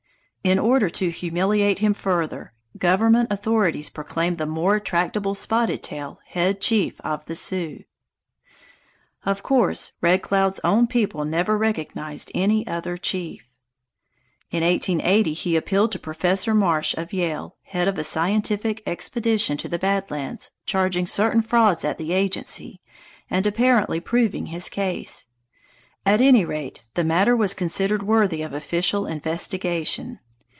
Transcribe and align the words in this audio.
In 0.43 0.57
order 0.57 0.89
to 0.89 1.11
humiliate 1.11 1.77
him 1.79 1.93
further, 1.93 2.53
government 2.75 3.31
authorities 3.31 3.91
proclaimed 3.91 4.39
the 4.39 4.47
more 4.47 4.79
tractable 4.79 5.35
Spotted 5.35 5.83
Tail 5.83 6.19
head 6.25 6.59
chief 6.59 6.99
of 7.01 7.23
the 7.25 7.35
Sioux. 7.35 7.83
Of 9.23 9.43
course, 9.43 9.91
Red 10.01 10.23
Cloud's 10.23 10.59
own 10.63 10.87
people 10.87 11.25
never 11.25 11.59
recognized 11.59 12.31
any 12.33 12.65
other 12.65 12.97
chief. 12.97 13.47
In 14.49 14.63
1880 14.63 15.33
he 15.35 15.55
appealed 15.55 15.91
to 15.91 15.99
Professor 15.99 16.55
Marsh, 16.55 16.95
of 16.95 17.13
Yale, 17.13 17.55
head 17.65 17.87
of 17.87 17.99
a 17.99 18.03
scientific 18.03 18.81
expedition 18.87 19.57
to 19.57 19.69
the 19.69 19.77
Bad 19.77 20.09
Lands, 20.09 20.49
charging 20.65 21.05
certain 21.05 21.43
frauds 21.43 21.85
at 21.85 21.99
the 21.99 22.13
agency 22.13 22.81
and 23.29 23.45
apparently 23.45 23.99
proving 23.99 24.47
his 24.47 24.69
case; 24.69 25.27
at 26.03 26.19
any 26.19 26.43
rate 26.45 26.83
the 26.95 27.03
matter 27.03 27.35
was 27.37 27.53
considered 27.53 28.01
worthy 28.01 28.41
of 28.41 28.53
official 28.53 29.05
investigation. 29.05 30.17